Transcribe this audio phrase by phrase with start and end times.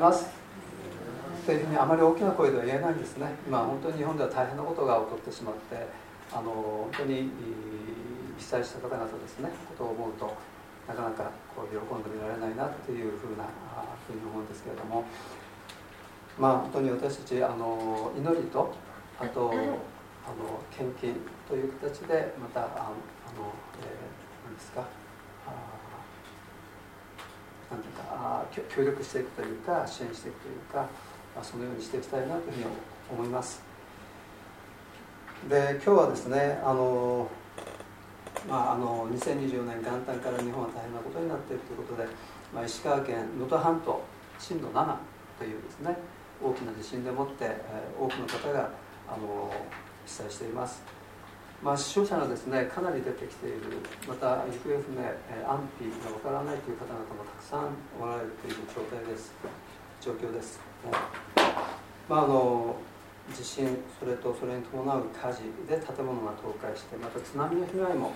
[0.00, 0.26] ます。
[1.46, 3.34] というふうにあまり大きな声では言えないんですね。
[3.46, 5.86] 今本当に日本では大変なことが起こってしまって
[6.32, 7.30] あの本当に
[8.38, 10.36] 被災した方々ですねことを思うと
[10.88, 13.44] なかなかこう喜んでみられないなというふうな
[14.06, 15.04] ふうに思うんですけれども。
[16.38, 18.72] まあ本当に私たちあの祈りと
[19.18, 21.14] あとあの献金
[21.46, 23.52] という形でまたあの、
[23.82, 24.84] えー、何ですか
[27.70, 30.88] なんか協力していくというか支援していくというか、
[31.34, 32.64] まあ、そのようにしていきたいなというふうに
[33.12, 33.62] 思います。
[35.48, 37.28] で今日はですねあの
[38.48, 42.08] まあ、あの2024年元旦から日本は大変なことになっているということで、
[42.54, 44.02] まあ、石川県能登半島
[44.38, 44.96] 震度7
[45.38, 45.96] というですね
[46.42, 48.70] 大きな地震でもって、えー、多くの方が
[49.06, 49.52] あの
[50.06, 50.82] 被災しています。
[51.62, 53.60] まあ、死傷者がですねかなり出てきている
[54.08, 59.34] また行方不明、え安否がわからないという方々もたくさんおられている状態です。
[60.00, 60.90] 状況です、ね、
[62.08, 62.74] まあ、あの
[63.34, 63.68] 地震
[64.00, 68.12] それとそれに伴う火事で建物が倒壊してまた津波の被害も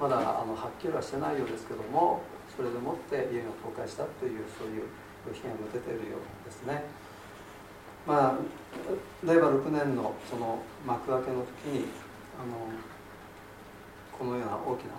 [0.00, 2.22] まだあのはっきりはしてないようですけども
[2.56, 4.88] それでもって家が倒壊したというそういう
[5.32, 6.84] 被害も出ているようですね。
[8.06, 11.88] まあ令和6年のその幕開けの時に
[12.36, 12.68] あの
[14.12, 14.96] このような大きな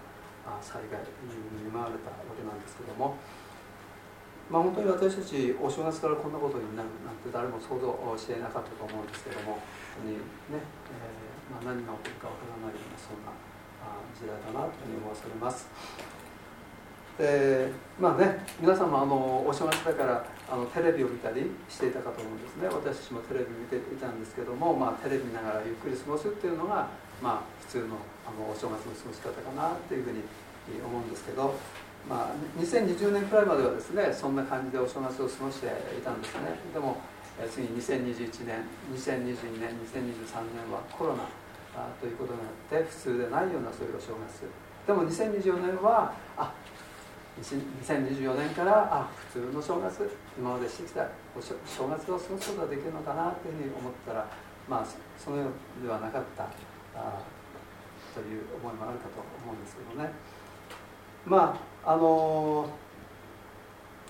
[0.62, 3.18] 災害に見舞われたわけなんですけども、
[4.50, 9.60] まあ、本当に私たちお正月からこんなことになるなんて誰も想像しえなかったと思うんですけども
[9.98, 10.18] 本当に
[10.56, 10.64] ね、
[10.94, 13.34] えーまあ、何が起こるかわからないようなそんな
[14.16, 15.70] 時代だなというふうに思わされます。
[17.18, 26.88] でまあね皆さんもあのお正月だからあのテレビを見たりしていたかと思うんですね私たちもテレビ見ていたんですけども、まあ、テレビ見ながらゆっくり過ごすっていうのが
[27.22, 27.98] まあ、普通の
[28.28, 30.22] あのお正月の過ごし方かなっていうふうに
[30.84, 31.56] 思うんですけど、
[32.08, 35.68] まあ、2020年くらいまではですねそんな感じでお正月を過ごして
[35.98, 36.60] いたんですね。
[36.74, 36.98] でも
[37.52, 41.24] 次2021年2022年2023年はコロナ
[42.02, 42.50] ということにな
[42.82, 44.50] って普通でないようなそういうお正月。
[44.88, 46.52] でも2024年はあ
[47.42, 51.54] 2024年からあ普通の正月今までしてきたお正
[51.88, 54.28] 月を過ごすことができるのかなというふうに思ったら
[54.68, 54.86] まあ
[55.18, 55.44] そのよ
[55.80, 56.77] うではなかった。
[58.14, 60.12] という思いもあるかと思うんですけどね。
[61.26, 62.70] まああの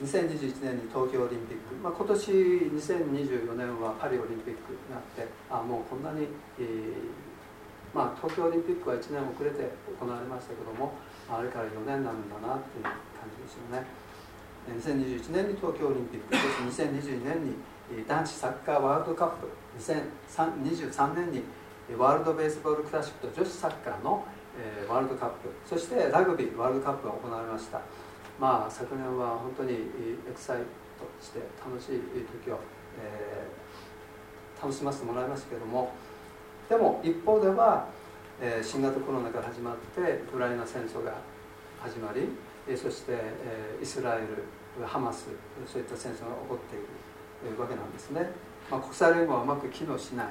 [0.02, 2.32] 2021年に東京オリンピック、まあ、今年
[2.78, 6.28] 2024年はパリオリンピックになってあもうこんなに、
[6.60, 10.94] えー、まあ、東京オリンピックは1年遅れて行われましたけども
[11.28, 13.86] あれから4年なんだなっていう感じですよね。
[14.70, 17.56] 2021年に東京オリンピックそして2022年に
[18.06, 21.44] 男子サッカーワールドカップ2023年に
[21.96, 24.26] ワールド・ベースボール・クラシックと女子サッカーの、
[24.60, 25.50] えー、ワールドカップ。
[25.66, 27.82] そしてラグビーワールドカップが行われました。
[28.40, 29.78] まあ昨年は本当にエ
[30.34, 30.66] クサイト
[31.24, 32.02] して楽しい
[32.44, 32.60] 時を、
[33.02, 35.92] えー、楽しませてもらいましたけども。
[36.70, 37.88] でも一方では、
[38.42, 41.14] えー、新型コロナから始まってウクライナ戦争が
[41.80, 42.28] 始まり
[42.76, 45.28] そして、えー、イスラエルハマス
[45.66, 48.30] そういった戦争が起こっているわけなんですね、
[48.70, 50.28] まあ、国際連合はうまく機能しない、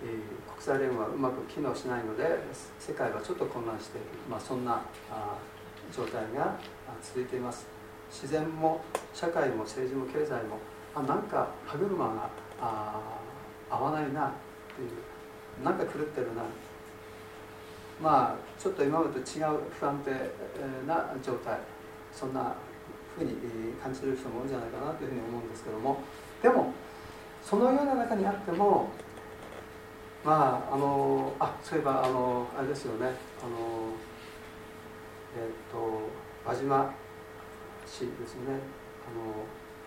[0.00, 2.38] 国際連合はうまく機能しないので
[2.78, 4.82] 世界はちょっと混乱している、まあ、そんな
[5.94, 6.54] 状態が
[7.02, 7.66] 続いています。
[8.10, 8.80] 自然も
[9.12, 10.58] 社会も政治も経済も
[10.94, 12.30] あなんか歯車が
[13.70, 14.32] 合わないな
[14.74, 16.42] というなんか狂ってるな。
[18.00, 20.10] まあちょっと今までと違う不安定
[20.86, 21.58] な状態。
[22.12, 22.54] そんな
[23.16, 23.36] ふうに
[23.82, 26.00] 感じる人も多いんじゃないかなというふうに思うんですけども。
[26.42, 26.72] でも
[27.42, 28.88] そのような中にあっても
[30.28, 33.16] まああのあそういえばあのあれですよね。
[33.40, 33.96] あの
[35.32, 36.04] えっ、ー、と
[36.44, 36.92] 輪島
[37.88, 38.60] 市ですね。
[39.08, 39.40] あの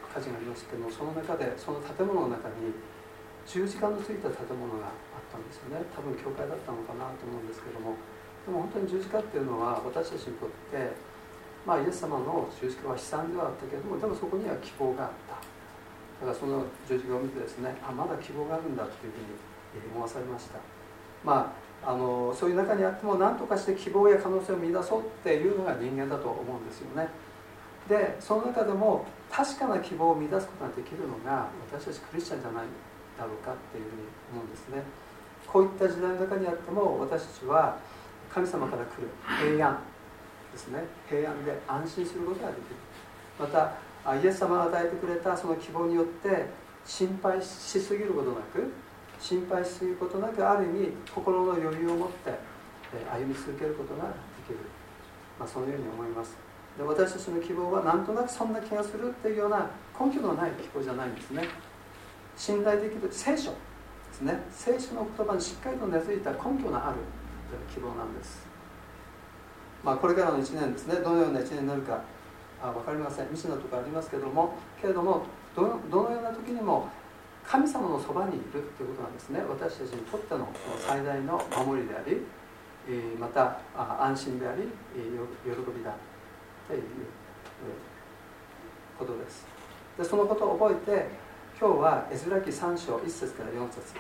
[0.10, 2.74] 火事がありましたけどもその中でその建物の中に
[3.46, 5.86] 十字架のついた建物があったんですよね。
[5.94, 7.94] 多分教会だったのかなと思うんですけども。
[8.42, 10.90] でも本当に十字架っていうのは私たちにとって
[11.70, 15.38] まあイエス様の十字架は悲惨ではあったけれどもでもそこには希望があった。
[15.38, 19.51] だからその十字架を見てですねあまだ希望があるんだっていうふうに
[19.94, 20.60] 思わされました。
[21.24, 27.10] まああのそういう中にあっても何とかして希望や可能性を見出そうっていうのが人間だと思うんですよね。
[27.90, 32.66] でその中でも確かな希望を見出すことができるのが私たちクリスチャンじゃない
[33.18, 34.84] だろうかっていうふうに思うんですね。
[35.48, 37.78] こういった時代の中にあっても私たちは
[38.32, 39.10] 神様から来る
[39.56, 39.80] 平安
[40.54, 40.84] ですね。
[41.10, 42.76] 平安で安心することができる。
[43.40, 43.74] また
[44.16, 46.46] イエス様が与えてくれたその希望によって
[46.86, 48.72] 心配しすぎることなく
[49.22, 52.34] 心配することなくある意味心の余裕を持って
[53.14, 54.14] 歩み続けることがで
[54.48, 54.58] きる、
[55.40, 56.36] まあ、そのように思います。
[56.78, 61.44] で私たちの希望はなんとなくそんな気がするっていうような根拠のない希望じゃないんですね。
[62.36, 63.58] 信頼できる聖書で
[64.12, 64.42] すね。
[64.50, 66.98] 聖書の言葉にしっかりと根付いた根拠のある
[67.72, 68.48] 希望なんです。
[69.84, 70.96] まあこれからの1年ですね。
[70.96, 72.02] どのような1年になるか
[72.64, 73.28] あ分かりません。
[73.28, 74.56] 未知のところありますけども。
[74.82, 75.24] けれども
[75.56, 76.90] どのような時にも
[77.52, 79.42] 神様のそばにいるということなんですね。
[79.42, 80.48] 私たちにとっての
[80.88, 81.34] 最大の
[81.66, 82.22] 守りであり
[83.20, 85.94] また安心であり喜びだ
[86.66, 86.82] という
[88.98, 89.46] ことです。
[89.98, 91.10] でそのことを覚えて
[91.60, 93.96] 今日はエズラ記3章1節から4節。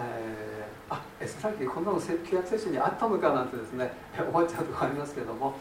[0.00, 3.90] えー、あエズラ記こんなの旧約聖書にあったのかなんてですね
[4.28, 5.54] 思っちゃうとこありますけれども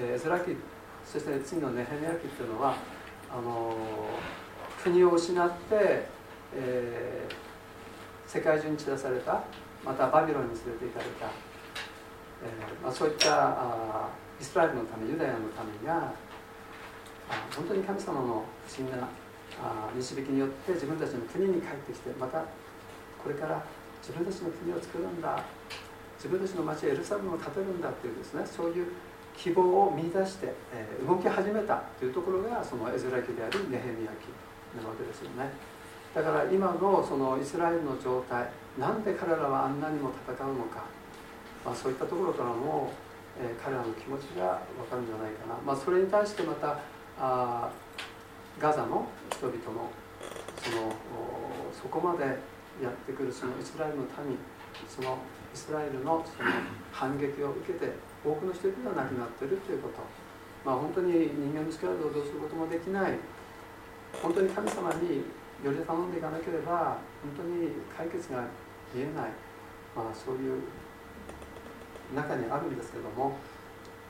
[0.00, 0.56] エズラ記
[1.04, 2.74] そして次のネヘミヤ記っていうのは
[3.30, 3.76] あの
[4.82, 6.15] 国を失って、
[6.54, 9.42] えー、世界中に散らされた
[9.84, 14.08] またバビロンに連れて行かれた、えーまあ、そういったあ
[14.40, 16.12] イスラエルのためユダヤのためが
[17.28, 19.08] あ本当に神様の不思議な
[19.62, 22.44] あ導きによって自分たちの国に帰ってきてまた
[23.22, 23.64] これから
[24.02, 25.42] 自分たちの国を作るんだ
[26.16, 28.86] 自分たちの町エルサレムを建てるんだっていうですねそういう
[29.36, 34.32] 希望を見出して、えー、動き始めたというところがそのエズラ記でありネヘミヤ記
[34.76, 35.50] なわけですよね。
[36.16, 38.48] だから今のそのイスラエルの状態
[38.80, 40.88] なんで彼らはあんなにも戦うのか、
[41.62, 42.88] まあ、そういったところからも、
[43.38, 46.80] えー、彼らの気持ちが分かるんじゃないかな、まあ、それに対してまた
[47.20, 47.68] あ
[48.58, 49.92] ガザの人々の
[50.56, 50.96] その
[51.76, 52.24] そこまで
[52.80, 54.40] やってくるそのイスラエルの民
[54.88, 55.18] その
[55.52, 56.48] イスラエルのその
[56.92, 57.92] 反撃を受けて
[58.24, 60.00] 多くの人々が亡くなっているということ。
[60.64, 63.14] まあ本当に人間の力でどうすることもできない。
[64.20, 65.22] 本当に神様に
[65.64, 68.44] より頼んでいかなければ本当に解決が
[68.94, 69.30] 見えない、
[69.96, 70.62] まあ、そういう
[72.14, 73.36] 中にあるんですけども。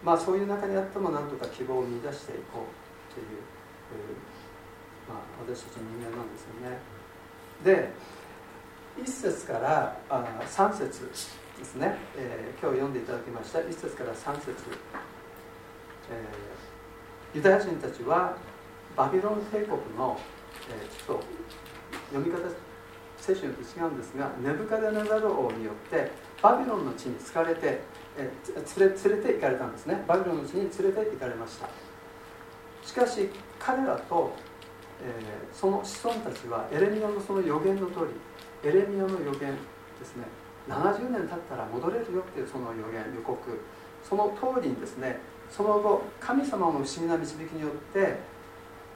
[0.02, 3.42] まあそういう中にあってもなんとか希望を見出していこうという、
[5.08, 6.78] まあ、私たち人間なんですよね。
[7.64, 7.90] で
[9.02, 11.10] 1節からあ3節
[11.58, 13.58] ですね、えー、今日読んでいただきました。
[13.58, 14.50] 1節から3節、
[16.10, 18.36] えー、ユダヤ人たちは
[18.96, 20.18] バビロン帝国の、
[20.68, 21.24] えー、ちょっと
[22.12, 22.48] 読み方
[23.18, 26.10] 聖書によって違うんですがネブカデネザル王によって
[26.42, 27.80] バビロンの地に疲れて、
[28.16, 30.04] えー、連れ連れて行かれたんですね。
[30.06, 31.68] バビロンの地に連れて行かれました。
[32.82, 34.32] しかし彼らと、
[35.02, 38.00] えー、その子孫たちはエレミアのその予言の通
[38.62, 40.24] りエレミアの予言ですね。
[40.68, 43.38] 70年経ったら戻れるよっていうその予言予告。
[44.02, 45.18] その通りにですね
[45.50, 48.36] その後神様の不思議な導きによって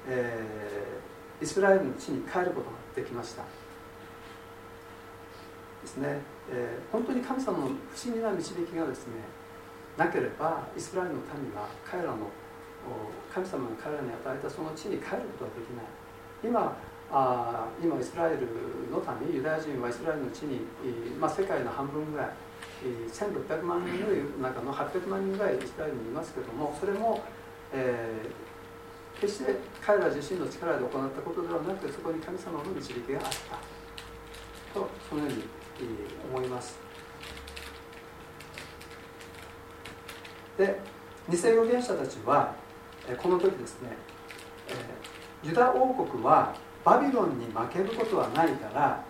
[0.08, 1.09] えー、
[1.40, 3.42] イスラエルの地に帰ることができました。
[5.82, 6.20] ですね、
[6.50, 9.14] えー、本当に神様の不思議な導きがですね
[9.96, 12.28] なければイスラエルの民は彼らの
[13.32, 15.86] 神様が彼らに与えたその地に帰ることはできない。
[16.44, 16.76] 今
[17.12, 18.46] あ今イスラエル
[18.90, 20.60] の民ユダヤ人はイスラエルの地に、
[21.18, 22.28] まあ、世界の半分ぐらい
[23.12, 23.98] 1600万人
[24.40, 27.20] の中の800万人ぐらいイスラエルにいますけどもそれも、
[27.72, 28.49] えー、
[29.18, 33.80] 決して彼ら自身の力で行ったことではなくてそこに神様の導きがあった。
[34.72, 35.44] とそのように
[36.32, 36.78] 思います。
[40.58, 40.78] で
[41.28, 42.54] 偽預言者たちは
[43.22, 43.96] この時ですね
[45.42, 49.02] ユダ王国はバビロンに負けることはないから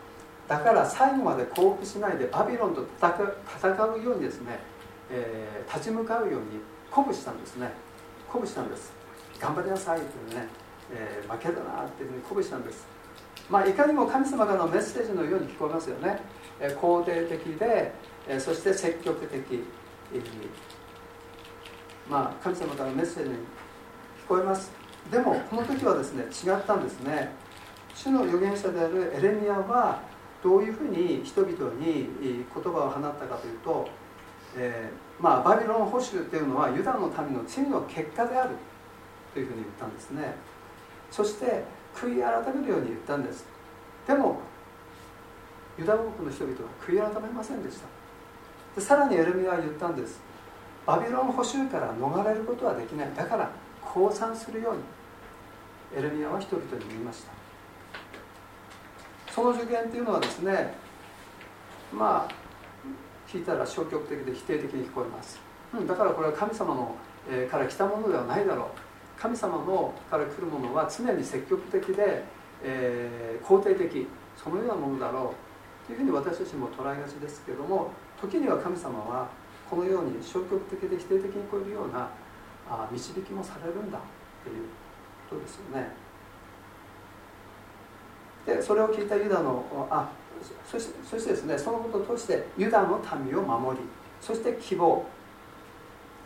[0.47, 4.59] だから最後まで降伏しないでバビロンと戦うようにですね、
[5.11, 7.73] えー、立ち向かうように鼓舞したんですね。
[8.29, 9.00] 鼓舞したんです。
[9.41, 10.47] 頑張りなさいというね、
[10.93, 12.87] えー、負けだなっていうふうに鼓舞したんです。
[13.49, 16.21] まあいかにも神様からのメッセージのように聞こえますよね、
[16.61, 17.93] えー、肯定的で、
[18.29, 19.65] えー、そして積極的、
[20.15, 20.23] えー、
[22.09, 23.39] まあ神様からのメッセージに聞
[24.29, 24.71] こえます。
[25.11, 27.33] でもこの時はですね違ったんですね。
[27.95, 30.01] 主の預言者であるエレミアは
[30.43, 33.89] どういうふうに人々に言葉を放ったかというと、
[34.57, 38.51] えーまあ、バビロン保守というのはユダの民の罪の結果である。
[39.33, 40.35] というふうに言ったんですね。
[41.11, 43.45] そして悔い改めるように言ったんです。
[44.07, 44.41] でも
[45.79, 47.87] ユダ王国の人々は悔い改めませんでした。
[48.77, 50.21] でさらにエルミアは言ったんです。
[50.87, 53.11] バビロン捕囚から逃れることはできない。
[53.15, 53.51] だから
[53.83, 54.83] 降参するように。
[55.97, 57.41] エルミアは人々に言いました。
[59.31, 60.75] その受験っていうのはですね
[61.93, 62.35] まあ
[63.29, 65.41] 聞いたら消極的で否定的に聞こえます、
[65.73, 66.97] うん、だからこれは神様の、
[67.31, 68.90] えー、から来たものではないだろう。
[69.21, 72.25] 神様のから来るものは常に積極的で、
[72.63, 79.29] えー、肯定的そのようなものだろうというふうに私たちも捉えがちですけども時には神様は
[79.69, 82.09] このように消極的で否定的に超えるような
[82.71, 83.99] あ導きもされるんだ
[84.43, 84.65] という
[85.29, 85.93] ことですよね。
[88.47, 90.09] でそれを聞いたユダのあ
[90.65, 93.85] そしてそしてですねそのことを通してユダの民を守り
[94.21, 95.05] そして希望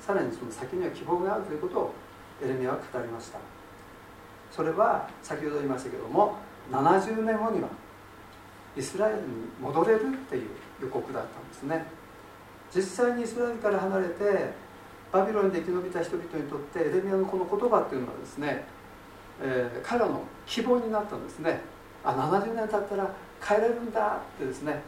[0.01, 1.95] さらにその先には希望があるということを
[2.43, 3.39] エレミアは語りました。
[4.51, 6.37] それは先ほど言いましたけども
[6.71, 7.69] 70年後には
[8.77, 9.23] イスラエルに
[9.61, 10.49] 戻れるっていう
[10.83, 11.85] 予告だったんですね。
[12.75, 14.53] 実際にイスラエルから離れて
[15.13, 18.65] バビロンで生き延びた人々にとってエレミアのこの言葉っていうのはですね、
[19.41, 21.61] えー、彼らの希望になったんですね。
[22.05, 24.83] あ70年経ったら帰れるんだってですね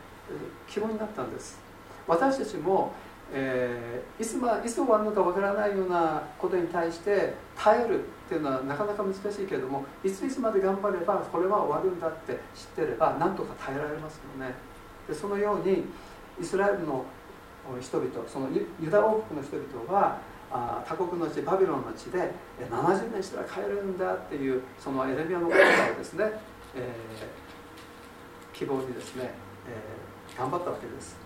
[0.69, 1.59] 希望になったんです。
[2.07, 2.93] 私たちも、
[3.33, 14.55] えー、いつまいつ終わるのかわからないようなことに対して耐えるっていうのはなかなか難しいけれどもいついつまで頑張ればこれは終わるんだって知ってればなんとか耐えられますよね。
[15.09, 15.85] でそのように
[16.41, 17.05] イスラエルの
[17.81, 18.49] 人々その
[18.81, 20.19] ユダ王国の人々は
[20.51, 22.31] あ他国の地バビロンの地で
[22.71, 26.25] 70年したら帰るんだっていうそのエレミアの言葉をですね、
[26.75, 29.31] えー、希望にですね、
[29.69, 31.26] えー、頑張ったわけです。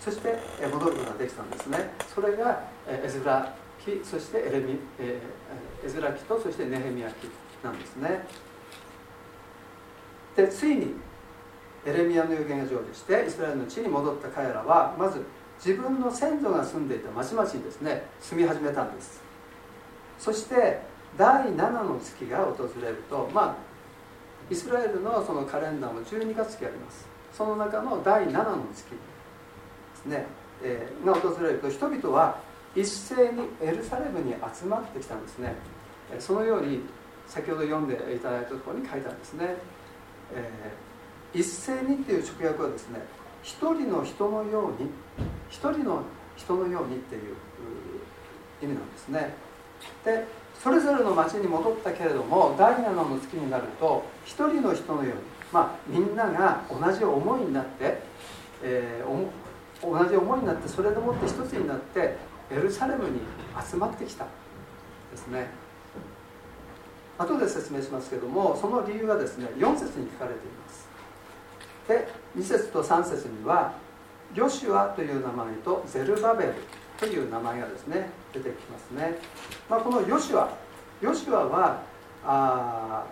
[0.00, 0.34] そして
[0.66, 1.90] 戻ることができたんですね。
[2.12, 5.20] それがエズラ記そしてエレミ、え、
[5.84, 7.28] エズラ記とそしてネヘミヤ記
[7.62, 8.26] なんですね。
[10.34, 10.94] でついに
[11.84, 15.22] エレミアの予言が成就してイスラエルの地に戻った彼らはまず
[15.58, 19.20] 自分の先祖が住んでいた町々にですね住み始めたんです。
[20.18, 20.80] そして
[21.18, 23.56] 第7の月が訪れるとまあ
[24.50, 27.06] イスラエルのそのカレンダーも12月期あります。
[27.32, 29.09] その中の第7の月。
[30.00, 30.26] ですね、
[30.62, 32.38] えー、が訪れると人々は
[32.74, 35.54] 一斉にエルサレムに集まってきたんですね。
[36.18, 36.80] そのように
[37.26, 39.54] 先ほど読んでいただいたところに書いたんですね、
[40.34, 42.98] えー、一斉にっていう直訳はですね
[43.44, 44.90] 一人の人のように
[45.48, 46.02] 一人の
[46.36, 47.36] 人のようにっていう
[48.62, 49.34] 意味なんですね。
[50.04, 50.26] で
[50.62, 55.20] それぞれの町に戻ったけれども第7の月になると一人の人のように
[55.52, 58.02] まあみんなが同じ思いになって、
[58.62, 59.08] えー、
[59.82, 62.16] 同じ思いになってそれでもって一つになって
[62.50, 63.20] エルサレムに
[63.70, 64.26] 集まってきた。
[65.10, 65.48] ですね。
[67.18, 70.88] 後で説明しますけどもその理由がですね4節に書かれています。
[71.88, 73.74] で2節と3節には
[74.34, 76.54] ヨシュアという名前とゼルバベル
[76.98, 79.18] という名前がですね出てきますね、
[79.68, 80.50] まあ、このヨシュア
[81.00, 81.82] ヨシュアは
[82.24, 83.04] あ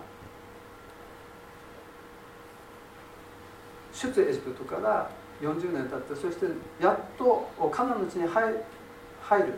[3.91, 6.45] 出エジプトから40年経ってそして
[6.81, 8.63] やっとカナンの地に入る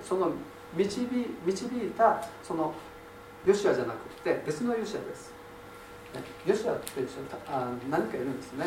[0.04, 0.32] その
[0.76, 1.08] 導
[1.46, 2.74] 導いたその
[3.46, 5.32] ヨシアじゃなくて別のヨシアです、
[6.14, 7.02] ね、ヨシアって
[7.48, 8.66] あ何かいるんですね。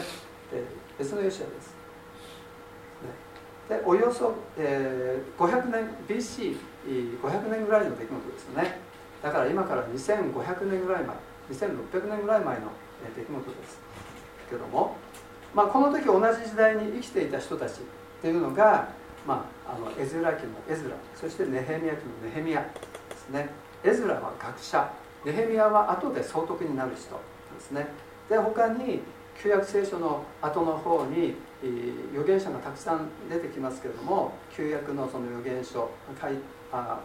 [0.99, 1.75] 別のヨシアです、
[3.69, 8.79] ね、でおよそ、えー、500年 BC500 年ぐらいの出来事ですよね。
[9.23, 11.17] だから今から2500年ぐらい前
[11.51, 12.69] 2600年ぐらい前の
[13.17, 13.81] 出来事です
[14.51, 14.97] けども、
[15.55, 17.75] まあ、この時同じ時代に生きていた人たちっ
[18.23, 18.89] ていうのが
[19.27, 22.61] まあ、あのエズラ記のエズラそしてネヘミヤ記のネヘミヤ
[23.09, 23.49] ですね。
[23.83, 24.91] エズラは学者。
[25.25, 27.15] ネヘミヤは後で総督になる人
[27.55, 27.87] ですね。
[28.29, 29.01] で他に
[29.43, 31.35] 旧約聖書の後の方に
[32.13, 35.91] 預言者がたくさん出てきますけれども旧約のその預言書
[36.21, 36.37] 書い
[36.71, 37.01] あ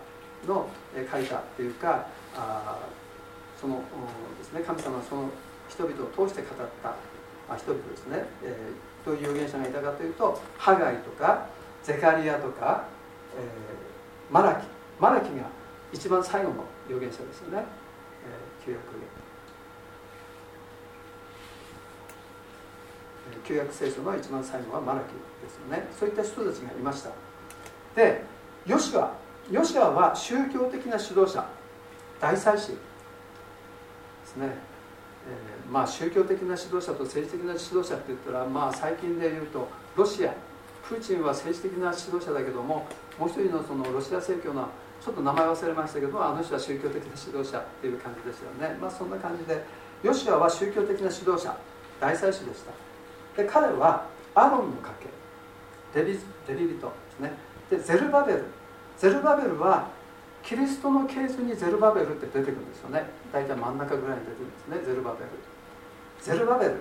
[0.45, 0.67] の
[1.11, 2.77] 書いたというかあ
[3.59, 3.81] その
[4.37, 5.29] ですね神様はその
[5.69, 6.95] 人々を通して語った
[7.55, 11.47] 人々ですね、えー、どういう預言者がいたかというとハガイとか
[11.83, 12.85] ゼカリアとか、
[13.35, 14.67] えー、マラキ
[14.99, 15.47] マラキが
[15.91, 17.63] 一番最後の預言者ですよね、
[18.27, 18.83] えー、旧約。
[23.43, 25.05] 旧約聖書の一番最後はマラキ
[25.43, 25.87] ですよね。
[25.97, 27.11] そういった人たちがいました。
[27.95, 28.23] で
[28.65, 29.11] ヨシア
[29.51, 31.47] ヨシアは宗教的な指導者
[32.19, 32.77] 大祭司で
[34.25, 40.33] すね、えー、まあ宗教的な指導者と政治的な指導者って言ったらまあ最近で言うとロシア。
[40.87, 42.87] プーチンは政治的な指導者だけども
[43.19, 44.67] もう一人のそのロシア正教の
[44.99, 48.75] ちょっと名前忘れましたけどあの人は宗教的な指導者っていう感じですよね。
[48.81, 49.63] まあそんな感じで
[50.01, 51.55] ヨシアは宗教的な指導者
[52.01, 52.71] 大祭司でした。
[53.39, 54.89] で彼はアロンの家
[55.93, 55.99] 系。
[55.99, 56.13] レビ
[56.47, 57.33] レビ人ですね。
[57.69, 58.45] でゼルバベル。
[58.97, 59.89] ゼルバベルは
[60.41, 63.05] キリストの系図にゼルバベルって出てくるんですよね。
[63.31, 64.77] 大体真ん中ぐらいに出てくるんですね。
[64.85, 65.25] ゼルバベル。
[66.21, 66.77] ゼルバベル、ね、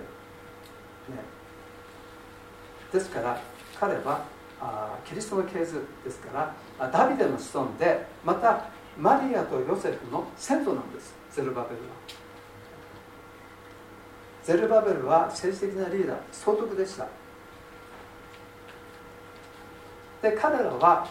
[2.91, 3.41] ですから
[3.79, 4.23] 彼は
[4.61, 8.65] あキリストの系図ですからダビデの子孫でまた
[8.97, 11.13] マリアとヨセフの先祖なんです。
[11.31, 11.79] ゼルバベルは。
[14.43, 17.07] ゼルバベルは政治的なリーダー総督でした。
[20.21, 21.07] で彼らは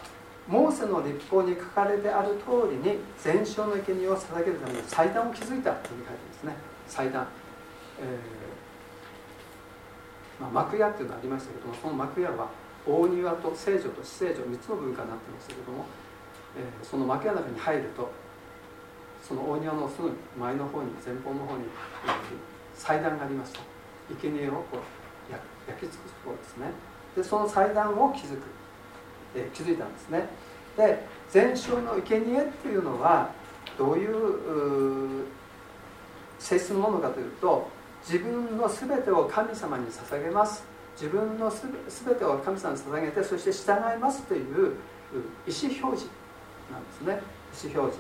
[0.46, 6.56] モーセの立法に書かれてある通りに全焼の生贄を捧げるために祭壇を築いたと書いてますね。
[6.86, 7.26] 祭壇、
[8.00, 8.18] え
[10.40, 12.48] まあ、幕屋っていうのがありましたけどもその幕屋は
[12.86, 15.84] 大庭と聖女と死聖女3つの文化になってましたけども、
[16.56, 18.10] えー、その幕屋の中に入ると
[19.26, 21.70] その大庭のすぐ前の方に前方の方に、えー、
[22.74, 23.60] 祭壇がありました。
[24.20, 25.30] 生贄をこう
[25.68, 26.70] 焼き尽くすところですね。
[27.16, 28.42] でその祭壇を築く、
[29.34, 30.28] えー、築いたんですね。
[30.76, 33.30] で全焼の生贄っていうのは
[33.76, 35.26] どういう
[36.38, 37.68] 性質のものかというと
[38.06, 40.64] 自分の全てを神様に捧げます。
[40.96, 44.74] 自分の全てを神様に捧げてそして従いますという
[45.46, 46.10] 意思表示
[46.70, 47.20] なんですね。
[47.64, 47.98] 意思表示。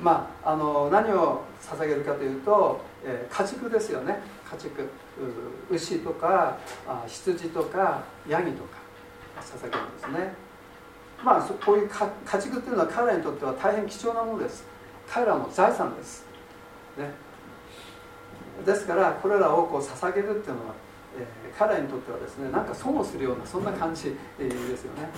[0.00, 4.20] まあ、あの何を捧げるかというと、えー、家畜ですよね。
[4.50, 4.88] 家畜。
[5.70, 6.58] 牛とか
[7.06, 8.76] 羊とかヤギとか
[9.40, 10.34] 捧げるんですね。
[11.24, 14.64] まあこういう家畜っていうのは彼らにとっては大変貴重なものです。
[15.08, 16.26] 彼らの財産です、
[16.98, 17.10] ね、
[18.64, 20.74] ですからこれらをこう捧げるっていうのは、
[21.18, 24.04] えー、彼らにとってはですねなんか損をするようなそんな感じ、
[24.38, 25.08] ですよね、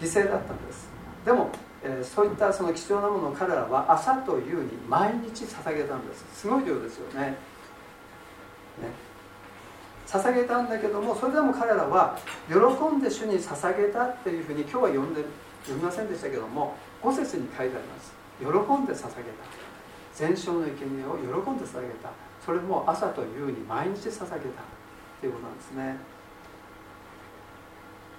[0.00, 0.88] えー、犠牲だったんです。
[1.24, 1.50] でも、
[1.82, 6.24] えー、そういったその貴重なものを彼らは朝と夕に毎日捧げたんです。
[6.34, 7.36] すごい量ですよね。
[8.80, 9.08] ね。
[10.06, 12.56] 捧げたんだけどもそれでも彼らは喜
[12.96, 15.22] んで主に捧げたっていうふうに今日は読んで
[15.64, 18.12] 読みませんでしたけども5節に書いてあります。
[18.38, 19.67] 喜んで捧げた。
[20.18, 22.10] 全焼の生贄を喜んで捧げた。
[22.44, 24.62] それも朝と夕に毎日捧げた。
[25.20, 25.96] ということなんですね。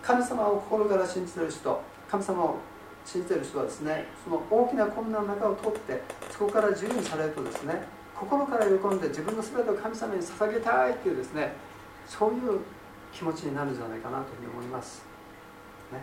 [0.02, 1.82] 神様を心から信じてる人。
[2.10, 2.56] 神様を
[3.04, 7.82] 信じてる人はですねその大きな困難の中を通ってそこから自由にされるとですね
[8.16, 11.54] 心から喜んで自分の全てを神様に捧げたいっていうですね
[12.08, 12.60] そういう
[13.14, 15.04] 気持ちになるんじゃないかなというふうに思います、
[15.92, 16.00] ね、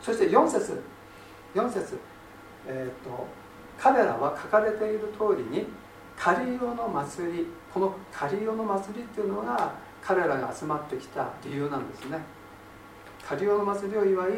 [0.00, 0.82] そして4節。
[1.54, 1.98] 4節。
[2.66, 3.26] えー、っと
[3.80, 5.66] 彼らは書かれている通りに
[6.16, 12.18] カリオの祭りこのカリオの祭りっていうのが彼らが集まってきた理由なんですね。
[13.26, 14.30] カリオの祭りを祝い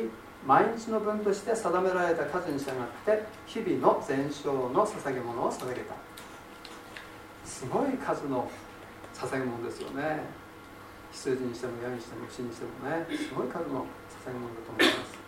[0.46, 2.72] 毎日の分として定められた数に従っ
[3.04, 5.94] て日々の全焼の捧げ物を捧げた。
[7.44, 8.48] すごい数の
[9.14, 10.20] 捧げ物ですよね。
[11.10, 15.18] 羊にしてもヤギにしても牛にしてもねすごい数の捧げ物だと思います。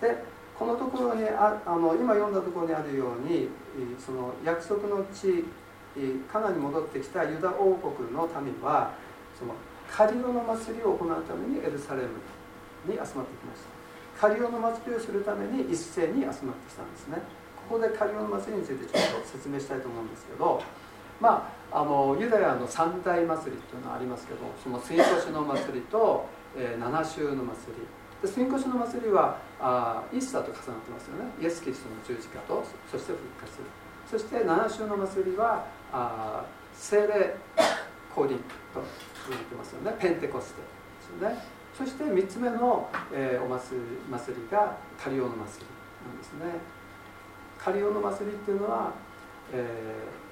[0.00, 3.48] でこのところにああの今読んだところにあるように
[3.98, 5.44] その約束の地
[6.32, 8.92] カナに戻ってきたユダ王国の民は
[9.38, 9.54] その
[9.90, 12.08] カリオの祭りを行うためにエルサレム
[12.86, 14.28] に集まってきました。
[14.28, 17.18] カリオの祭りをするために一斉に集まってきたんですね。
[17.68, 20.62] ここでカリオの祭りについてちょっと説明したいと思うんですけど
[21.20, 27.82] まあ、あのユダヤの三大祭りというのはありますけどその水越の祭りと、えー、七週の祭り。
[28.22, 31.30] で水越の祭りはあイースターと重なってますよね。
[31.40, 33.52] イエス・キリストの十字架とそして復活
[34.10, 37.36] そして七週の祭りはあ聖霊
[38.14, 38.38] 降臨
[38.72, 38.82] と
[39.28, 39.96] 言ってますよね。
[39.98, 41.56] ペンテコステですよね。
[41.76, 45.66] そして3つ目の、えー、お祭り祭りがカリオの祭り
[46.08, 46.60] なんですね。
[47.58, 48.92] カリオの祭りっていうのは、
[49.52, 50.26] えー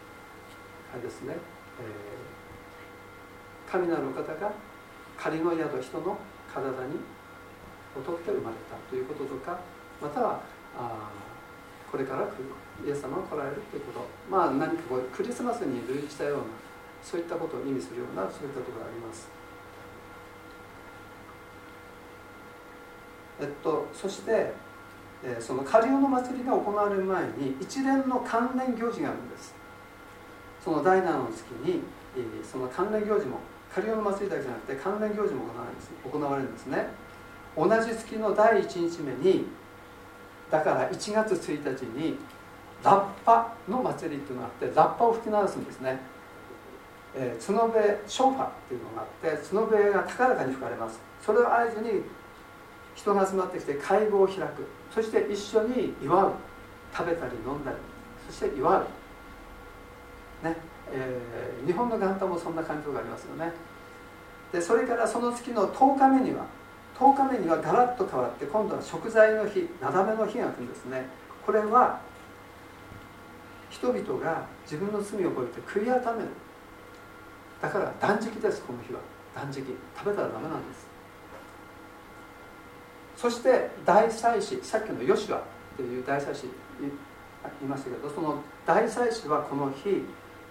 [0.94, 4.53] あれですね、えー、神なるお方が
[5.18, 6.16] 仮の宿人の
[6.53, 7.01] 体に
[7.96, 9.59] 劣って生まれたということとか
[10.00, 10.40] または
[10.76, 11.11] あ
[11.90, 12.26] これから
[12.85, 14.07] イエス様が来られるということ。
[14.28, 16.44] まあ何かこうクリスマスに類似したような
[17.02, 19.28] そういったことを意味するようなそういったころがあります。
[23.40, 24.52] えっとそして
[25.22, 29.54] えそのカリオの祭りが行われる前に一連の関連行事があるんです。
[30.64, 31.83] その第7の月に
[32.42, 33.38] その関連行事も
[33.72, 36.88] カリオの祭りだけじゃなくて関連行事も行われるんです行われるんですね。
[37.57, 39.47] 同じ月の第1日目に
[40.51, 42.19] だから1月1日に
[42.83, 45.99] ラッパの祭りっていうのがあってラッパを吹き鳴らすんですね、
[47.14, 51.01] えー、角笛ショーファっていうのがあって角笛が高らかに吹かれます。
[51.25, 52.03] それを合図に
[52.95, 54.67] 人が集まってきて会合を開く。
[54.95, 56.33] そして一緒に祝う。
[56.97, 57.77] 食べたり飲んだり。
[58.31, 58.87] そして祝う。
[60.45, 60.57] ね。
[60.93, 63.53] えー、日本の元旦もそんな感情がありますよね。
[64.53, 66.45] でそれからその月の10日目には
[66.98, 71.07] 10日目にはガラッと変わって今度は食材の日なだめの日が来るんですね。
[71.44, 72.00] これは
[73.70, 76.28] 人々が自分の罪を覚えて悔い改める。
[77.61, 79.00] だから断食ですこの日は。
[79.35, 79.64] 断食。
[79.96, 80.87] 食べたらダメなんです。
[83.16, 85.42] そして大祭司さっきのヨシュア
[85.76, 90.04] という大祭司いましたけどその大祭司はこの日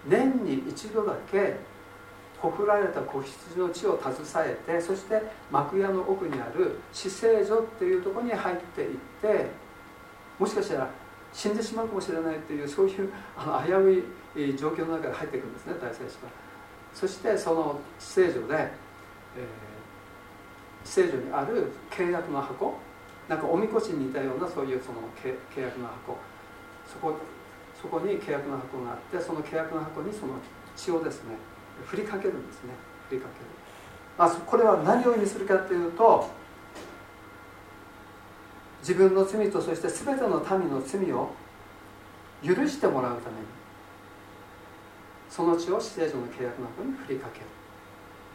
[0.06, 1.56] 年に一度だけ
[2.44, 9.46] ほふられた子羊の血を携えてそして幕屋の奥にある死聖所っていうとこに入っていって
[10.38, 10.90] もしかしたら
[11.32, 14.04] 死んでしまうかもしれないというそういう あの危う
[14.36, 16.30] い状況の中で入っていくんですね大祭司は。
[16.92, 18.68] そしてその死聖女で、えー、
[20.84, 22.74] 聖女にある契約の箱
[23.26, 26.18] なんかおみこしに似たようなそういうその契約の箱。
[26.86, 27.16] そこ
[27.80, 30.34] そこに契約の箱があってその契約の箱にその
[30.76, 31.36] 血をですね
[31.86, 32.70] 振りかけるんですね。
[33.08, 33.46] 振りかける、
[34.18, 36.28] まあ、これは何を意味するかというと
[38.80, 41.30] 自分の罪とそして全ての民の罪を
[42.42, 43.46] 許してもらうために
[45.30, 47.46] その血を死聖女の契約の箱に振りかける。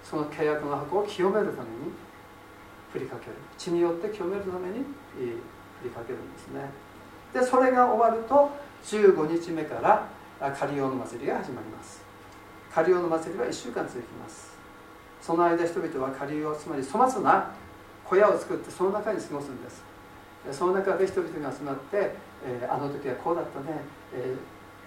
[0.04, 1.92] その契約の箱を清めるために
[2.92, 3.34] 振りかける。
[3.58, 4.84] 血によって清めるために
[5.82, 6.70] 振りかけるんですね。
[7.34, 8.50] でそれが終わると
[8.84, 10.10] 15日目から
[10.52, 12.09] カリオの祭りが始まります。
[12.74, 14.54] カリオの祭りは1週間続きます。
[15.22, 17.52] その間人々はカリオつまり粗末な
[18.06, 19.84] 小屋を作ってその中に過ごすんです。
[20.52, 22.14] その中で人々が集まって、
[22.46, 23.82] えー、あの時はこうだったね、
[24.14, 24.36] え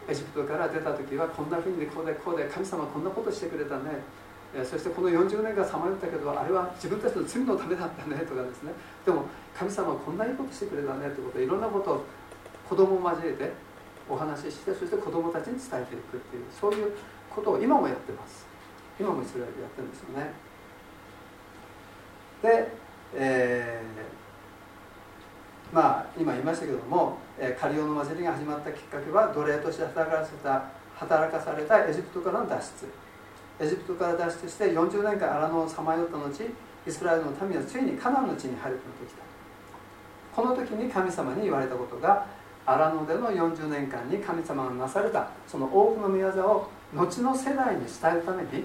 [0.08, 3.98] ー、エジプトから出た時はこんなふうにこうでこうで神様こんなことしてくれたね、
[4.54, 8.72] え、そしてこの40年間さまよったけどあれは自分たちの罪のためだったねとかですね。
[9.04, 9.26] でも
[9.58, 12.04] 神様はこんないいことしてくれたねということでいろんなことを
[12.68, 13.52] 子供を交えて
[14.08, 16.92] お話ししてそして子供たちに伝えていくっていうそういう
[17.34, 18.46] ことを今もやってます。
[18.98, 20.32] 今もイスラエルやってるんですよね。
[22.42, 22.68] で、
[23.14, 30.64] えーまあ、今言いましたけども、え、カリオの祭りが始まったきっかけは奴隷として働かせた
[30.94, 32.60] 働かされたエジプトからの脱
[33.58, 33.64] 出。
[33.64, 36.28] エジプトから脱出して40年間荒野をさまよった後
[36.86, 39.22] イスラエルの民はついにカナンの地に入ることができた。
[40.34, 42.26] この時に神様に言われたことが
[42.66, 48.64] 荒野での40年間に神様がなされたその多くの御業を後の世代に伝えるために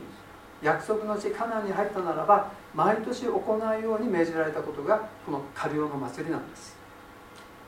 [0.61, 6.75] 約束の地カナンに入ったならば毎年行うように命じられたことがこのカリオの祭りなんです。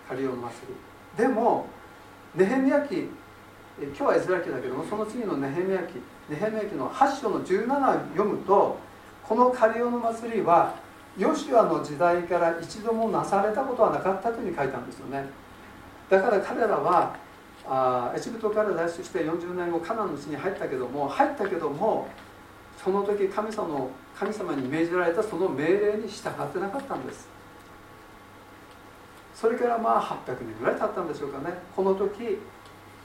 [0.08, 0.54] カリオの祭
[1.17, 1.24] り。
[1.24, 1.67] でも
[2.36, 3.10] ネヘミヤ記
[3.80, 8.78] 今日はイスラ記だけどもその次のネヘミヤ記ネヘミヤ記の8章の17を読むと
[9.24, 10.76] このカリオの祭りは
[11.17, 15.26] ヨシュアの時代から一度もなされたことはなかったというふうに書いたんですよね。
[16.10, 17.15] だから彼らは
[17.67, 22.08] あエジプトから脱出して40年後カナンの地に入ったけども入ったけども
[22.84, 27.28] その時神様の神様に命じられたその命令に従ってなかったんです。
[29.36, 31.58] それからまあ800年ぐらい経ったんでしょうかね。
[31.76, 32.38] この時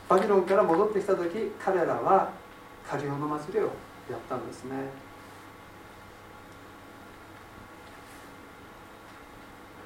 [0.08, 2.30] バビロンから戻ってきた時彼らは
[2.88, 3.62] カリオの祭りを
[4.10, 4.70] やったんですね。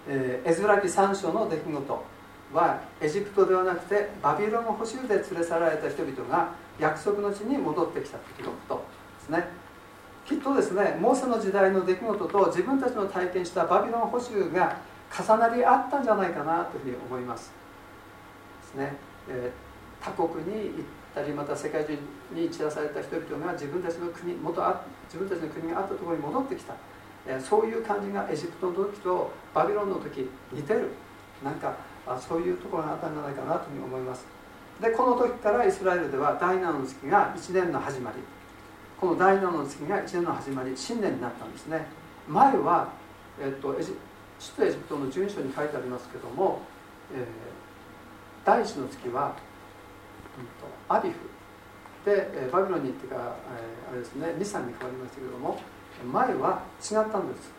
[0.08, 2.17] えー、エズラ記3章の出来事。
[2.52, 8.84] はエジプトではなくてバビロン捕囚で連れ去られた人々が約束の地に戻ってきた時のこと
[9.20, 9.48] ですね。
[10.26, 14.76] きっとですねモーセの時代の出来事と自分たちの体験したバビロン捕囚が
[15.10, 17.52] 重なり合ったんじゃないかなというふうに思います。
[18.62, 18.96] ですね、
[19.28, 20.84] えー、他国に行っ
[21.14, 21.96] たりまた世界中
[22.32, 26.74] に散らされた人々が自分たちの国元あ自分たちの国があったところに戻ってきた、
[27.26, 30.88] えー、そういう感じがエジプトの時とバビロンの時似てる。
[31.42, 31.72] なんか
[32.08, 34.26] あそういうところがあったんじゃないかなというふうに思います。
[34.80, 38.16] でこの時からイスラエルでは第7の月が1年の始まり。
[39.00, 41.86] この第7の月が1年の始まり新年になったんですね。
[42.26, 42.88] 前は、
[43.40, 43.94] えっと、エジ
[44.40, 46.60] 出エジプトの12章に書いてありますけども、
[47.14, 47.26] えー、
[48.44, 49.36] 第一の月は、
[50.38, 51.16] うんと、アビフ。
[52.04, 55.58] で、え、バビロンに行ってから、えー、あれですね2、3に変わりましたけども
[56.12, 57.52] 前は違ったんです。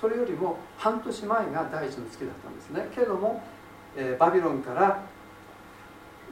[0.00, 2.88] それよりも半年前が第一の月だったんですね。
[2.94, 3.42] けれども、
[3.96, 5.02] えー、バビロンから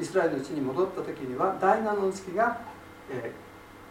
[0.00, 2.60] イスラエルの地に戻った時には第7の月が、
[3.10, 3.32] え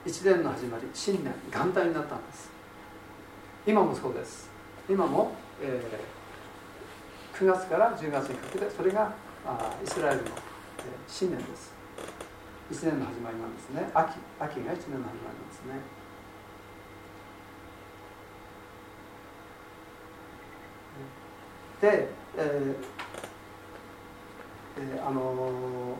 [0.05, 2.49] ー、一年の始まり新年元旦になったんです。
[3.65, 4.49] 今もそうです。
[4.89, 9.13] 今もえー、9月から10月にかけてそれが
[9.45, 10.33] あイスラエルの、えー、
[11.07, 11.71] 新年です。
[12.71, 13.89] 1年の始まりなんですね。
[13.93, 15.79] 秋秋が1年の始まりなんですね。
[21.81, 22.07] で、
[22.37, 23.30] えー
[24.81, 25.97] えー、あの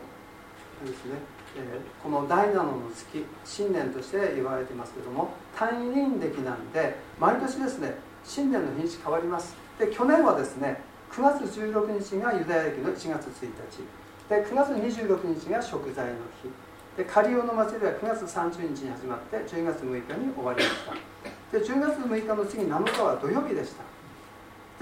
[0.84, 1.12] ー、ですね、
[1.56, 9.54] えー、この第7の月新年として言われていますけども単位輪歴なんで毎年ですね新年の日にち変わります。
[9.78, 13.82] で去年はですね9月16日がユダヤ歴の1月1日。
[14.28, 16.48] で9月26日が食材の日。
[16.96, 21.58] でカリオの祭りは9月30日に始まって10月6日に終わりました。
[21.58, 23.82] で10月6日の次7日は土曜日でした。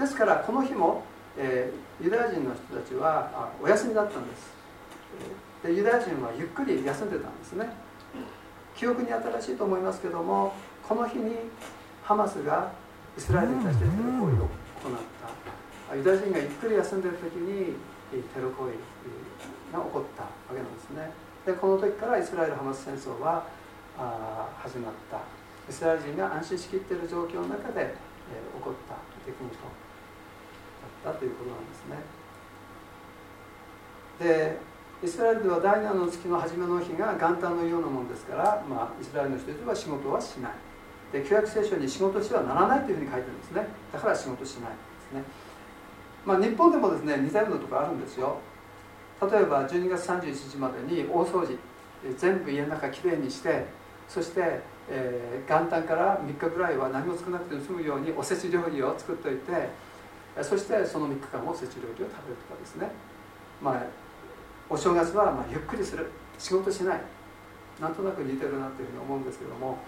[0.03, 1.03] ですからこの日も、
[1.37, 4.51] えー、ユダヤ人の人たちはあお休みだったんです。
[5.63, 7.69] でユダヤ人はゆっくり休んでたんですね。
[8.75, 10.53] 記憶に新しいと思いますけども
[10.87, 11.35] この日に
[12.03, 12.71] ハマスが
[13.17, 14.31] イスラエルに対してテロ行為を行っ
[15.89, 15.95] た。
[15.95, 17.75] ユダヤ人がゆっくり休んでる時に
[18.11, 21.11] テロ行為が起こったわけなんですね。
[21.45, 23.45] でこの時からイスラエル・ハマス戦争は
[23.97, 25.17] あ始まった。
[25.69, 29.80] イスラエル人が安心しきっている状況の中で、えー、起こった出来事。
[31.01, 31.97] ったということなんですね。
[34.19, 34.71] で
[35.03, 40.51] イスラエルでは第7の月の初めの日が元旦のようなものですから、まあ、イスラエルの人たちは仕事はしない。
[41.11, 43.67] で旧約聖書に仕事してはならないというふうに書いてるんですね。
[43.91, 44.75] だから仕事しないで
[45.09, 45.23] すね。
[46.23, 48.37] まあ日本でもですね似たようなとこあるんですよ。
[49.21, 51.57] 例えば12月31日までに大掃除
[52.17, 53.65] 全部家の中きれいにして
[54.07, 59.69] そして、えー、元旦から3日ぐらいは何も少なくても済むようにおせち料理を作っておいて
[60.41, 62.11] そしてその3日間おせち料理を食べる
[62.47, 62.91] とかですね。
[63.61, 63.83] まあ
[64.69, 66.09] お正月はまゆっくりする。
[66.37, 67.01] 仕事しない。
[67.79, 69.79] なんとなく似てるなというふうに思うんですけども。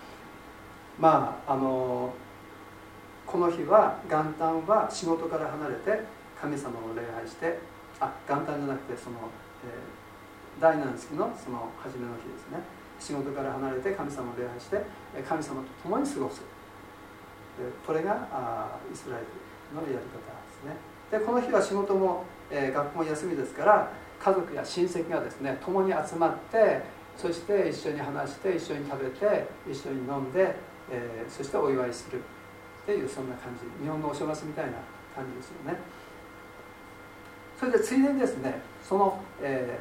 [0.99, 2.13] まああの
[3.25, 6.03] この日は元旦は仕事から離れて
[6.39, 7.57] 神様を礼拝して
[7.99, 9.17] あ元旦じゃなくてその、
[9.65, 12.59] えー、第7月のその初めの日ですね。
[12.99, 14.85] 仕事から離れて神様を礼拝して
[15.27, 16.41] 神様と共に過ごす。
[17.85, 19.42] これがあイスラエル。
[19.81, 20.05] のやり方で
[20.51, 20.75] すね。
[21.11, 26.81] でこの日は仕事も、えー、学校も休みですから家族や親戚がですね共に集まって
[27.17, 30.55] そして一緒に話して一緒に食べて一緒に飲んで、
[30.91, 32.19] えー、そしてお祝いする。
[32.83, 33.83] っていうそんな感じ。
[33.83, 34.71] 日本のお正月みたいな
[35.15, 35.77] 感じですよね。
[37.57, 39.79] それでついでにですねその、え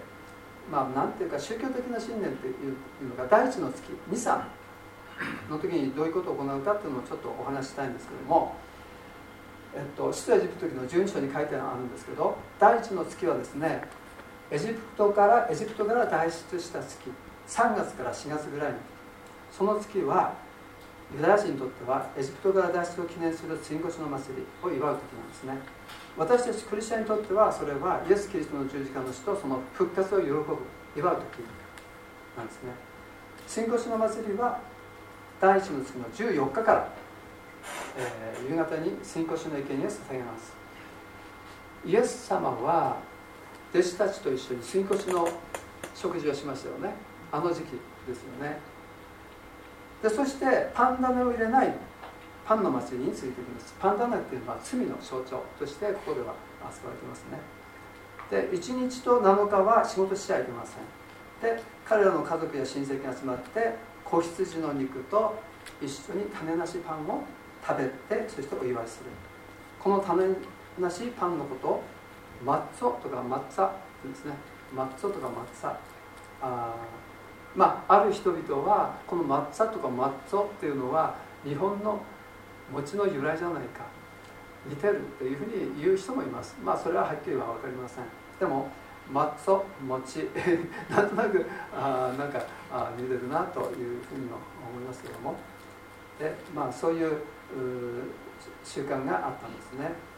[0.68, 4.42] ー、まあ何ていうか宗教的な信念っていうのが第一の月23
[5.50, 8.54] の時にどういうことを行うかっていうのをちょっとお話ししたいんですけども
[9.74, 13.82] えっと、出エジプト記の12章に書いてあるんですけど第一の月はですね
[14.50, 17.10] エジプトからエジプトから脱出した月
[17.48, 18.76] 3月から4月ぐらいに。
[19.50, 20.32] その月は
[21.14, 25.58] ユダヤ人にとってはエジプトから脱出を記念する追越の祭りを祝う時なんですね。
[26.16, 30.56] 私たちクリスチャンにとってはそれはイエス・キリストの十字架の死とその復活を喜ぶ
[30.96, 31.44] 祝う時
[32.36, 32.72] なんですね。
[33.46, 34.58] 追越の祭りは
[35.40, 36.88] 第一の月の14日から、
[37.96, 40.52] えー、夕方に追越の生贄を捧げます。
[41.84, 42.96] イエス様は
[43.72, 45.28] 弟子たちと一緒に吸い越しの
[45.94, 46.94] 食事をしましたよね。
[47.30, 47.72] あの時期
[48.06, 48.58] ですよね。
[50.02, 51.74] でそしてパンダネを入れない
[52.44, 53.74] パンの祭りについていきます。
[53.78, 56.34] パンダネっていうのは罪の象徴としてここでは
[56.66, 57.38] 扱われてますね。
[58.30, 60.76] で1日と7日は仕事しちゃいけません。
[61.42, 63.74] で彼らの家族や親戚が集まって
[64.04, 65.38] 子羊の肉と
[65.80, 67.24] 一緒に種なしパンを
[67.66, 69.10] 食べてそしてお祝いする。
[69.78, 70.24] この種
[70.78, 71.82] なしパンのことを
[72.44, 73.70] マッツォとかマッツァ
[74.04, 74.34] ですね。
[74.74, 75.76] マッツォとかマッツァ。
[76.42, 76.74] あ
[77.54, 82.00] まあある人々はこのマッツァとかマッツォっていうのは日本の
[82.72, 83.84] 餅の由来じゃないか。
[84.66, 86.56] 似てるっていうふうに言う人もいます。
[86.64, 88.04] まあそれははっきりは分かりません。
[88.38, 88.68] でも
[89.10, 90.28] マッツォ餅。
[90.90, 92.40] なんとなくあなんか
[92.72, 95.36] あ似てるなというふうに思いますけども。
[96.18, 97.22] でまあそういう
[98.64, 100.12] 習慣があったんですね。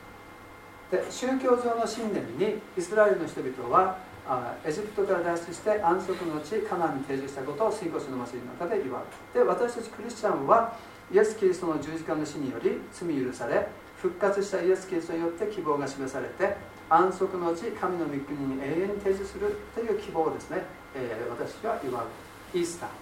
[0.91, 9.05] で宗教上の信念にイスラエルの人々はあエジプトから脱出して安息の地カナンに定住したことを信仰者の祭りの中で祝う
[9.35, 10.77] で私たちクリスチャンは
[11.13, 13.69] イエス・キリストの十字架の死により罪許され
[13.99, 16.57] 復活したイエス・キリストによって希望が示されて
[16.89, 20.63] 安息の地神の御国に永遠に定住するという希望をですね、
[20.95, 22.07] えー、私は祝う
[22.55, 22.95] イースターで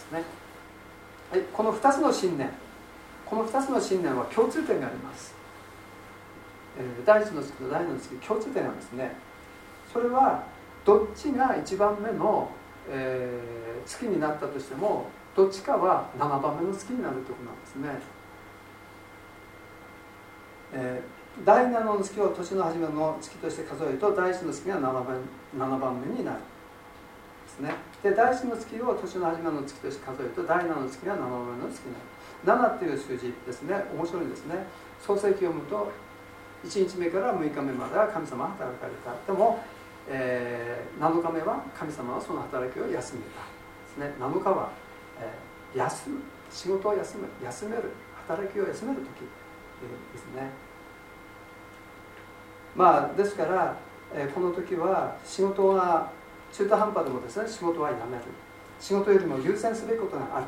[0.00, 0.24] すね、
[1.30, 2.63] はい、この2つの信念。
[3.26, 5.34] この2つの信念は共通点があります。
[7.06, 9.16] 第一の月と第二の月共通点なんですね。
[9.92, 10.44] それは
[10.84, 12.50] どっちが1番目の、
[12.90, 15.06] えー、月になったとしても
[15.36, 17.88] どっちかは7番目の月になるということなんですね、
[20.72, 25.04] えー、第7の月を年の初めの月として数えると第1の月が 7, 番
[25.56, 26.44] 7番目になるで
[27.48, 27.74] すね。
[28.02, 32.13] で第1の月を年の初めの月として数えると第7の月が7番目の月になる。
[32.44, 33.74] 7っていう数字ですね。
[33.94, 34.66] 面白いですね。
[35.00, 35.90] 創世記を読むと
[36.64, 39.32] 1日目から6日目までは神様は働かれた。
[39.32, 39.62] でも、
[40.08, 43.14] えー、7日目は神様はその働きを休めたで
[43.94, 44.14] すね。
[44.18, 44.70] 7日は、
[45.20, 46.20] えー、休む
[46.50, 47.90] 仕事を休む休める
[48.26, 49.06] 働きを休める時
[50.12, 50.50] ですね。
[52.76, 53.76] まあですから、
[54.14, 56.10] えー、この時は仕事が
[56.52, 58.24] 中途半端でもですね仕事は辞める。
[58.80, 60.46] 仕事よりも優先すべきことがある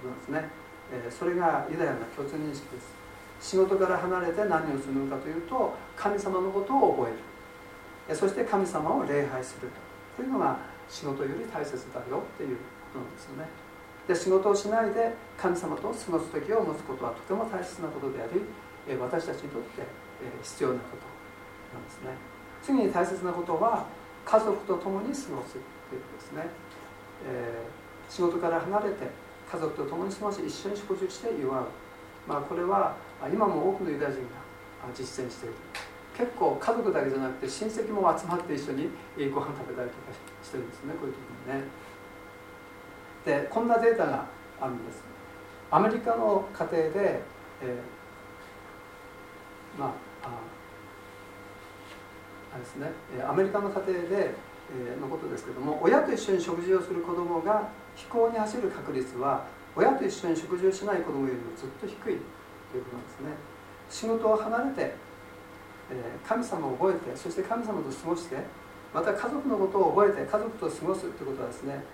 [0.00, 0.48] ということですね、
[0.94, 2.94] え、それがユダヤの共通認識です。
[3.40, 7.12] 仕事から離れて何をするのかというと神様のことを覚え
[8.10, 8.16] る。
[8.16, 9.68] そして神様を礼拝する
[10.16, 10.22] と。
[10.22, 10.56] いうのが
[10.88, 12.62] 仕事より大切だよっていうこ
[12.94, 13.48] となんですよね。
[14.06, 18.40] で仕事をしないで神様と過ごす時を持つことはとても大切なことであり
[19.00, 19.82] 私たちにとって
[20.42, 21.04] 必要なこと
[21.74, 22.10] なんですね。
[22.62, 23.86] 次に大切なことは
[24.24, 26.46] 家族と共に過ごすということですね、
[27.26, 29.23] えー、仕事から離れて
[29.54, 31.66] 家族と共に過ごし一緒に食事して祝う、
[32.26, 32.96] まあ、これは
[33.32, 34.42] 今も多くのユダヤ人が
[34.92, 35.54] 実践している
[36.18, 38.90] 結構家族だけじゃなくて親戚も集まって一緒に
[39.30, 41.20] ご飯食べたりとかしてるんですねこういう時
[41.54, 41.64] にね。
[43.24, 44.26] でこんなデータが
[44.60, 45.02] あるんです。
[45.70, 47.20] アメリカの家庭で、
[47.62, 50.28] えー、まあ
[52.52, 52.92] あれですね
[53.26, 54.34] アメリカの家庭で、
[54.70, 59.44] え、のことですけども親と一緒に食事をする子供が飛行に走る確率は
[59.76, 62.20] 親と一緒に食事をしない子供よりもずっと低い。
[62.74, 63.54] ということなんですね。
[63.88, 64.94] 仕事を離れて
[66.26, 68.36] 神様を覚えてそして神様と過ごして
[68.92, 71.84] また家族のことを覚えて家族と過ごすということはですね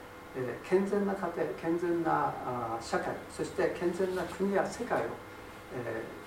[0.65, 2.33] 健全な家庭健全な
[2.81, 5.05] 社会そして健全な国や世界を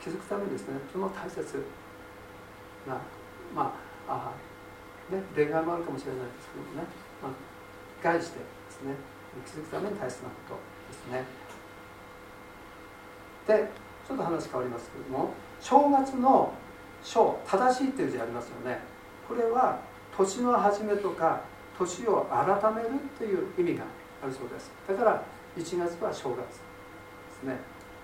[0.03, 1.41] 築くためにですねとても大切
[2.85, 2.99] な
[3.55, 3.73] ま
[4.07, 4.31] あ
[5.09, 6.87] ね例外もあるかもしれないですけどもね、
[7.23, 7.31] まあ、
[8.03, 8.93] 概してですね
[9.45, 10.59] 築くために大切なこと
[10.89, 11.25] ですね。
[13.47, 13.69] で
[14.07, 16.53] ちょっと話変わりますけれども正月の
[17.03, 18.79] 正正しいっていう字ありますよね。
[19.27, 19.79] これは
[20.15, 21.41] 年の初めとか
[21.77, 23.85] 年を改めるっていう意味が
[24.23, 24.71] あるそうです。
[24.87, 25.23] だから
[25.57, 26.43] 1月は正月で
[27.39, 27.57] すね、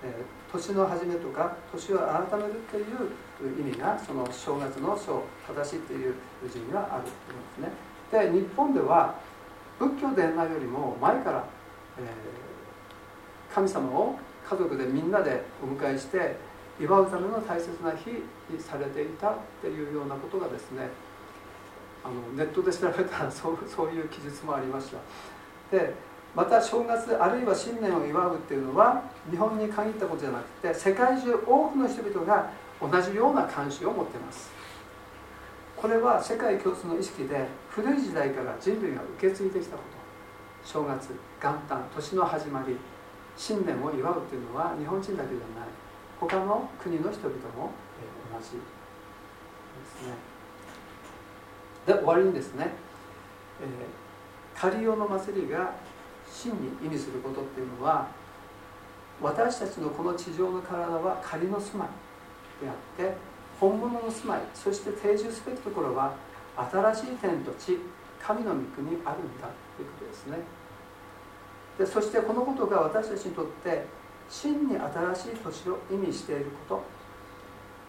[0.04, 6.14] えー、年の初めとか年を改めるっていう意味がその正月の正正しいっていう
[6.50, 8.32] 字にはあるということですね。
[8.32, 9.14] で日本では
[9.80, 11.44] 仏教伝来よりも前から、
[11.98, 16.36] えー、神様を家族でみんなでお迎えして
[16.78, 18.10] 祝うための大切な日
[18.52, 20.88] にされていたっていうようなことがですね
[22.04, 24.98] あのネットで調べたら そうそういう記述もありました。
[25.76, 25.94] で
[26.34, 32.50] また正月あるいは新年を祝うっていうのは日本に限ったことじゃなくて世界中多くの人々が
[32.80, 34.59] 同じような慣習を持ってます。
[35.80, 39.82] これは世界共通の意識で古い時代から人類が受け継いできたこ
[40.62, 40.68] と。
[40.68, 41.08] 正月
[41.40, 42.76] 元旦年の始まり。
[43.36, 45.68] 新年を祝うというのは日本人だけじゃない。
[46.20, 47.72] 他の国の人々も
[48.30, 48.44] 同じ。
[48.44, 48.50] で
[49.86, 50.14] すね。
[51.86, 52.72] で終わりにですね、
[53.62, 55.72] えー、カリオの祭りが
[56.30, 58.08] 真に意味することっていうのは
[59.22, 61.88] 私たちのこの地上の体は仮の住まい
[62.62, 63.29] であって
[63.60, 66.14] 本物の住まいそして定住すべきところは
[66.56, 67.78] 新しい天と地
[68.18, 70.38] 神の御国にあるんだということですね。
[71.78, 73.84] でそしてこのことが私たちにとって
[74.28, 76.84] 真に新しい土地を意味しているこ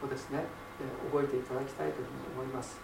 [0.01, 0.43] とをですね
[1.11, 2.79] 覚えていただきたいというふうに思います。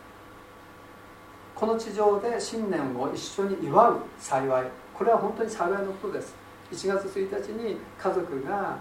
[1.55, 6.35] この地上で新年を一緒に祝う幸いこれは本当に幸いのことです。
[6.71, 8.77] 1月1日に家族が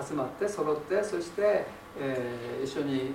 [0.00, 1.66] 集まって揃ってそして、
[2.00, 3.12] えー、一緒に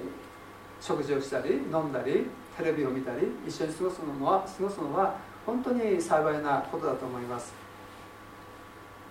[0.81, 2.27] 食事をしたり飲んだり
[2.57, 5.15] テレビを見たり一緒に過ごすのは過ごすのは
[5.45, 7.53] 本当に幸いなことだと思います。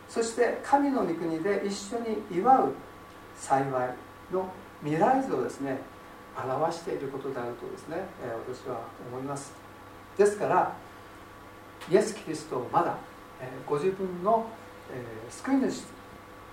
[0.09, 2.73] そして神の御国で一緒に祝う
[3.35, 3.95] 幸い
[4.31, 4.47] の
[4.83, 5.79] 未来図をですね
[6.37, 9.53] 表していることであるとですね、え私は思います。
[10.17, 10.75] ですから
[11.91, 12.97] イエス・キリストをまだ、
[13.41, 14.47] えご自分の、
[14.95, 15.83] え救い主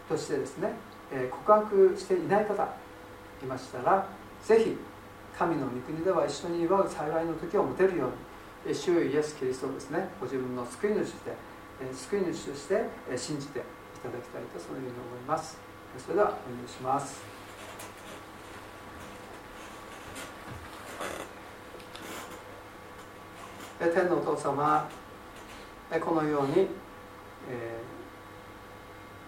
[0.09, 0.73] としてですね、
[1.11, 2.67] え告白していない方
[3.45, 4.07] いましたら
[4.43, 4.77] ぜひ
[5.37, 8.09] 神の御国では一緒に祝う幸いの時を持てるよ
[8.65, 11.35] うに主イエス・キリストをですねご自分の救い主として
[11.93, 12.83] 救い主として
[13.15, 13.61] 信じてい
[14.03, 15.57] ただきたいとそのように思います。
[15.97, 17.21] それではお願いします。
[23.79, 24.89] 天のお父様
[26.01, 26.67] このように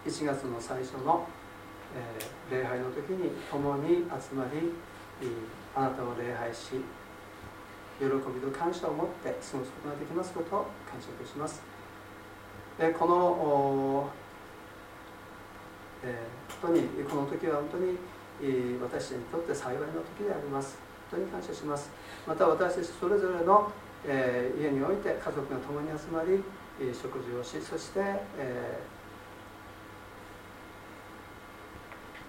[0.05, 1.25] 1月の最初の
[1.95, 4.73] え礼拝の時に共に集まり
[5.75, 6.81] あなたを礼拝し
[7.99, 8.11] 喜び
[8.41, 11.61] と感謝を持って過ごすことができますことを感謝いたします。
[12.97, 14.09] この、
[16.03, 17.97] えー、本当にこの時は本当に
[18.81, 19.85] 私たちにとって幸いの
[20.17, 20.79] 時であります。
[21.11, 21.91] 本当に感謝します。
[22.25, 23.71] また私たちそれぞれの、
[24.07, 26.43] えー、家において家族が共に集まり
[26.93, 27.99] 食事をしそして、
[28.39, 29.00] えー、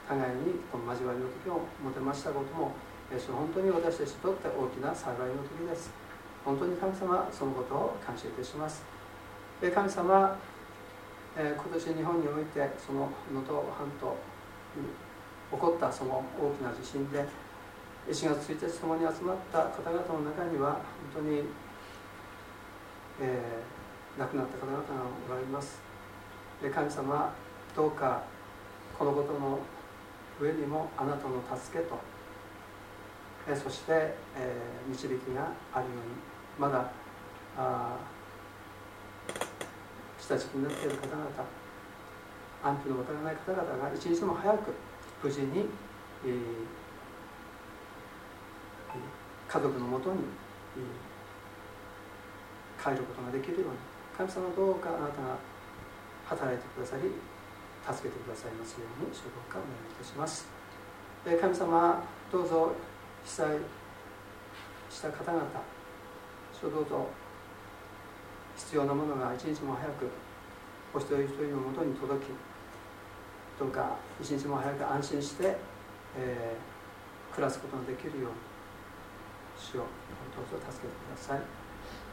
[0.09, 2.73] 互いにこの交わりの時を持てましたことも、
[3.11, 5.91] えー、本当に私たちにとって大きな幸いの時です。
[6.45, 8.83] 本当に神様そのことを感謝いたします。
[9.63, 10.37] 神様、
[11.37, 14.17] え今年日本においてその能登半島
[14.75, 14.91] に
[15.53, 17.25] 起こったその大きな地震で
[18.11, 20.81] 4月1日ともに集まった方々の中には
[21.15, 21.45] 本当に、
[23.21, 24.85] えー、亡くなった方々が
[25.31, 25.81] おられます。
[26.75, 27.33] 神様
[27.77, 28.23] どうか
[28.99, 29.59] このことの
[30.41, 31.99] 上にもあなたの助けと。
[33.49, 36.33] えそして、えー、導きがあるように。
[36.59, 36.91] まだ
[37.57, 37.97] あ
[40.19, 41.29] 下敷きになっている方々。
[42.65, 44.73] 安否のわからない方々が一日も早く
[45.23, 45.67] 無事に、
[46.25, 46.33] えー、
[49.49, 50.21] 家族のもとに、
[50.77, 53.93] えー、帰ることができるように。
[54.17, 55.39] 神様どうかあなたが
[56.27, 57.11] 働いてくださり
[57.83, 60.47] 助けてくださいますように主導かお願いいたします。
[61.25, 62.73] 神様どうぞ
[63.25, 63.59] 被災
[64.91, 65.43] した方々
[66.53, 67.07] 主どうぞ
[68.57, 70.11] 必要なものが一日も早く
[70.95, 72.29] お一人一人のもとに届き
[73.59, 75.57] どうか一日も早く安心して、
[76.19, 78.37] えー、暮らすことができるように
[79.57, 79.87] 主を
[80.35, 81.41] どうぞ助けてください。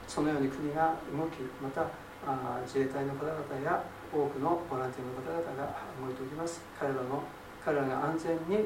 [0.08, 1.84] そのように国が動きまた
[2.26, 6.66] あ自衛隊の方々や多くのボランティアの方々が動いております。
[6.80, 7.22] 彼らの
[7.64, 8.66] 彼らが安全に、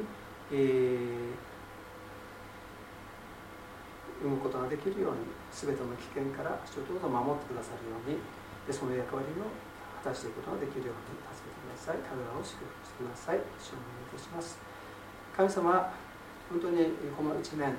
[0.50, 8.16] えー、動くことができるように全ての危険から主を守ってくださるように
[8.64, 9.44] でその役割を
[10.00, 12.00] 果たしていくことができるように助けてください。
[12.00, 13.44] 彼らを祝福してください。
[13.60, 14.56] 主をお願いいたします。
[15.36, 15.92] 神様
[16.48, 17.74] 本当にこの1年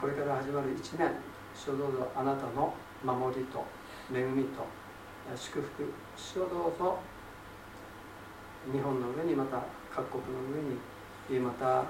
[0.00, 1.14] これから始まる1年
[1.54, 3.64] 主をどうぞあなたの守りと
[4.12, 4.66] 恵みと
[5.36, 5.92] 祝福。
[6.16, 6.98] 主をどうぞ
[8.72, 9.62] 日本の上にまた
[9.94, 10.78] 各国の上に
[11.40, 11.84] また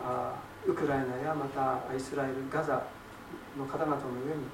[0.67, 2.87] ウクライナやまたイスラエルガザ
[3.57, 4.45] の方々の上に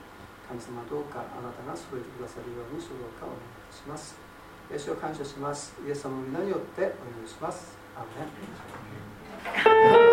[0.49, 4.17] 神様どうかあなたが添えてくださるように主導かお願いいたします。
[4.77, 5.75] 主を感謝します。
[5.87, 7.79] イエス様の皆によってお願いします。
[7.97, 8.07] アメ
[10.01, 10.04] ン。